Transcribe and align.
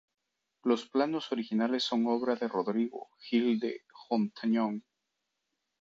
Los 0.63 0.87
planos 0.89 1.31
originales 1.31 1.83
son 1.83 2.07
obra 2.07 2.35
de 2.35 2.47
Rodrigo 2.47 3.09
Gil 3.19 3.59
de 3.59 3.83
Hontañón. 4.09 4.83